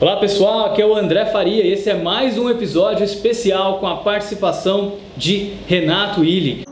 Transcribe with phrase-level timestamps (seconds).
[0.00, 3.86] Olá pessoal, aqui é o André Faria e esse é mais um episódio especial com
[3.88, 6.64] a participação de Renato Willi.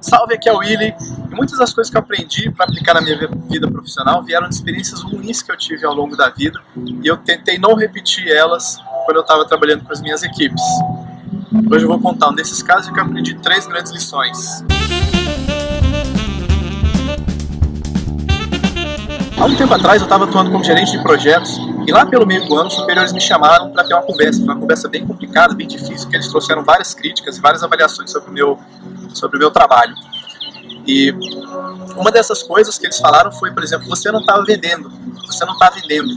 [0.00, 0.94] Salve, aqui é o Willi.
[1.32, 5.02] Muitas das coisas que eu aprendi para aplicar na minha vida profissional vieram de experiências
[5.02, 6.60] ruins que eu tive ao longo da vida
[7.02, 10.62] e eu tentei não repetir elas quando eu estava trabalhando com as minhas equipes.
[11.68, 14.62] Hoje eu vou contar um desses casos que eu aprendi três grandes lições.
[19.36, 22.44] Há um tempo atrás eu estava atuando como gerente de projetos e lá pelo meio
[22.44, 25.66] do ano, os superiores me chamaram para ter uma conversa, uma conversa bem complicada, bem
[25.66, 28.58] difícil, que eles trouxeram várias críticas e várias avaliações sobre o meu,
[29.14, 29.94] sobre o meu trabalho.
[30.86, 31.10] E
[31.96, 34.92] uma dessas coisas que eles falaram foi, por exemplo, você não estava vendendo,
[35.26, 36.12] você não está vendendo.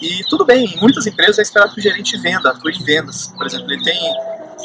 [0.00, 3.32] E tudo bem, em muitas empresas é esperado que o gerente venda, atue em vendas.
[3.36, 3.98] Por exemplo, ele tem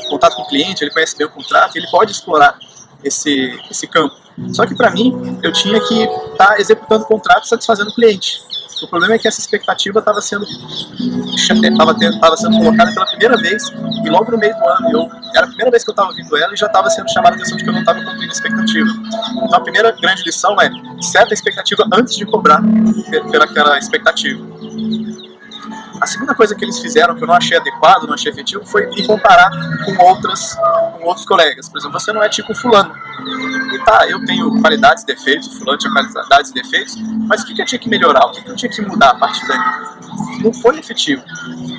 [0.07, 2.59] contato com o cliente, ele conhece bem o contrato, ele pode explorar
[3.03, 4.15] esse, esse campo.
[4.53, 8.50] Só que para mim, eu tinha que estar tá executando o contrato satisfazendo o cliente.
[8.81, 10.45] O problema é que essa expectativa estava sendo,
[12.35, 13.63] sendo colocada pela primeira vez
[14.03, 14.91] e logo no meio do ano.
[14.91, 17.35] Eu, era a primeira vez que eu estava ouvindo ela e já estava sendo chamada
[17.35, 18.89] a atenção de que eu não estava cumprindo a expectativa.
[19.31, 20.69] Então a primeira grande lição é
[21.01, 22.61] certa a expectativa antes de cobrar
[23.29, 24.43] pelaquela expectativa.
[26.01, 28.87] A segunda coisa que eles fizeram que eu não achei adequado, não achei efetivo, foi
[28.87, 29.51] me comparar
[29.85, 30.55] com outras,
[30.97, 31.69] com outros colegas.
[31.69, 32.91] Por exemplo, você não é tipo fulano.
[33.73, 36.95] E tá, eu tenho qualidades e defeitos, o fulano tinha qualidades e defeitos,
[37.27, 38.25] mas o que, que eu tinha que melhorar?
[38.25, 39.63] O que, que eu tinha que mudar a partir dali?
[40.43, 41.23] Não foi efetivo.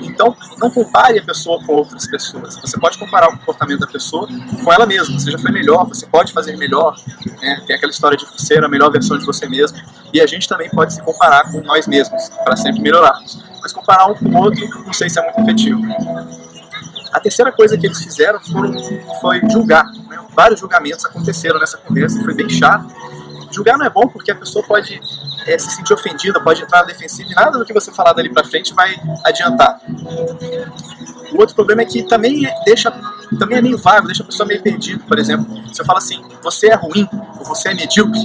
[0.01, 2.57] Então, não compare a pessoa com outras pessoas.
[2.57, 4.27] Você pode comparar o comportamento da pessoa
[4.63, 5.19] com ela mesma.
[5.19, 6.95] Você já foi melhor, você pode fazer melhor.
[7.41, 7.61] Né?
[7.67, 9.77] Tem aquela história de ser a melhor versão de você mesmo.
[10.13, 14.07] E a gente também pode se comparar com nós mesmos, para sempre melhorarmos mas comparar
[14.07, 15.81] um com o outro não sei se é muito efetivo.
[17.13, 18.73] A terceira coisa que eles fizeram foram,
[19.21, 19.85] foi julgar.
[20.35, 22.87] Vários julgamentos aconteceram nessa conversa, foi bem chato.
[23.51, 24.99] Julgar não é bom porque a pessoa pode
[25.45, 28.29] é, se sentir ofendida, pode entrar na defensiva e nada do que você falar dali
[28.29, 29.79] para frente vai adiantar.
[31.31, 32.91] O outro problema é que também deixa,
[33.37, 35.03] também é meio vago, deixa a pessoa meio perdida.
[35.07, 37.07] Por exemplo, se eu falo assim, você é ruim
[37.43, 38.19] você é medíocre,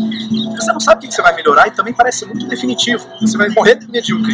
[0.56, 3.06] você não sabe o que você vai melhorar e também parece muito definitivo.
[3.20, 4.32] Você vai morrer de medíocre.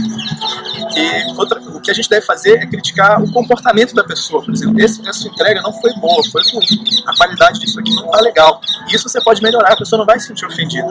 [0.97, 4.43] E outra, o que a gente deve fazer é criticar o comportamento da pessoa.
[4.45, 6.85] Por exemplo, esse, essa entrega não foi boa, foi ruim.
[7.07, 8.61] A qualidade disso aqui não está legal.
[8.89, 10.89] E isso você pode melhorar, a pessoa não vai se sentir ofendida.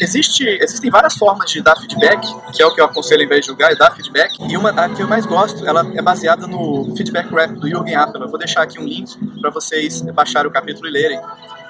[0.00, 2.20] Existe, existem várias formas de dar feedback,
[2.52, 4.36] que é o que eu aconselho em vez de julgar, é dar feedback.
[4.40, 7.94] E uma a que eu mais gosto, ela é baseada no Feedback Rap do Jürgen
[7.94, 8.22] Appel.
[8.22, 11.20] Eu vou deixar aqui um link para vocês baixarem o capítulo e lerem.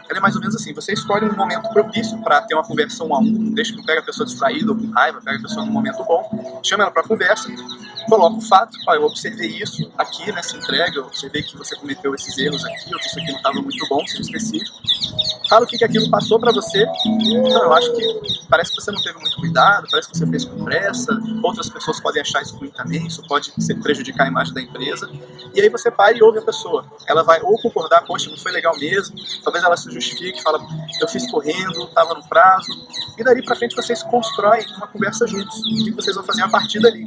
[0.08, 3.04] Ela é mais ou menos assim: você escolhe um momento propício para ter uma conversa
[3.04, 5.64] um a um, deixa, não pega a pessoa distraída ou com raiva, pega a pessoa
[5.64, 7.48] num momento bom, chama ela para conversa,
[8.04, 12.14] coloca o fato, ó, eu observei isso aqui nessa entrega, eu observei que você cometeu
[12.14, 14.74] esses erros aqui, ou que isso aqui não estava muito bom, seja específico
[15.48, 16.84] fala o que, que aquilo passou para você.
[17.06, 20.44] Então, eu acho que parece que você não teve muito cuidado, parece que você fez
[20.44, 21.12] com pressa.
[21.42, 25.08] Outras pessoas podem achar isso ruim também, isso pode prejudicar a imagem da empresa.
[25.54, 26.84] E aí você para e ouve a pessoa.
[27.06, 29.16] Ela vai ou concordar, poxa, não foi legal mesmo.
[29.42, 30.60] Talvez ela se justifique, fala,
[31.00, 32.72] eu fiz correndo, estava no prazo.
[33.16, 35.56] E dali para frente vocês constroem uma conversa juntos.
[35.58, 37.04] O que vocês vão fazer a partir dali?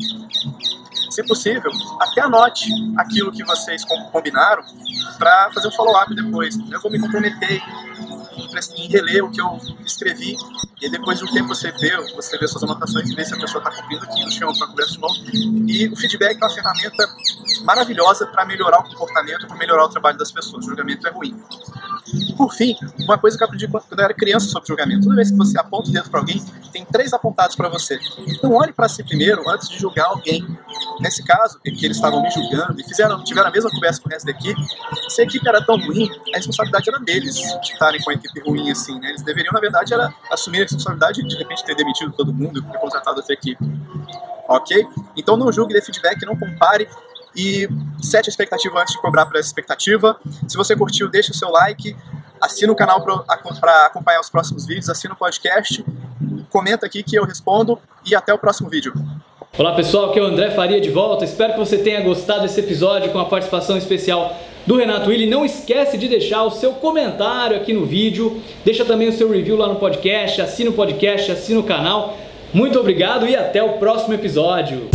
[1.09, 4.63] Se possível, até anote aquilo que vocês combinaram
[5.17, 6.57] para fazer um follow-up depois.
[6.71, 7.61] Eu vou me comprometer
[8.75, 10.35] em reler o que eu escrevi
[10.81, 13.39] e depois de um tempo você vê, você vê suas anotações e vê se a
[13.39, 15.15] pessoa está cumprindo aquilo, chama para conversa de novo.
[15.67, 17.07] E o feedback é uma ferramenta
[17.63, 20.65] maravilhosa para melhorar o comportamento, para melhorar o trabalho das pessoas.
[20.65, 21.35] O julgamento é ruim.
[22.37, 25.31] Por fim, uma coisa que eu aprendi quando eu era criança sobre julgamento: toda vez
[25.31, 27.99] que você aponta o dedo para alguém, tem três apontados para você.
[28.27, 30.45] Então olhe para si primeiro antes de julgar alguém.
[30.99, 34.11] Nesse caso, que eles estavam me julgando e fizeram, tiveram a mesma conversa com o
[34.11, 34.59] resto da equipe,
[35.09, 38.39] se a equipe era tão ruim, a responsabilidade era deles de estarem com a equipe
[38.41, 39.09] ruim assim, né?
[39.09, 42.59] Eles deveriam, na verdade, era assumir a responsabilidade de de repente ter demitido todo mundo
[42.59, 43.63] e ter contratado outra equipe.
[44.47, 44.87] Ok?
[45.15, 46.87] Então não julgue, dê feedback, não compare
[47.37, 47.69] e
[48.01, 50.19] sete a expectativa antes de cobrar por essa expectativa.
[50.47, 51.95] Se você curtiu, deixe o seu like,
[52.41, 55.85] assina o canal para acompanhar os próximos vídeos, assina o podcast,
[56.49, 58.91] comenta aqui que eu respondo e até o próximo vídeo.
[59.57, 61.25] Olá pessoal, aqui é o André Faria de volta.
[61.25, 64.35] Espero que você tenha gostado desse episódio com a participação especial
[64.65, 65.27] do Renato Willi.
[65.27, 69.57] Não esquece de deixar o seu comentário aqui no vídeo, deixa também o seu review
[69.57, 72.17] lá no podcast, assina o podcast, assina o canal.
[72.53, 74.89] Muito obrigado e até o próximo episódio.